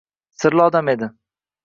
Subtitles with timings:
[0.43, 1.11] Sirli odam edi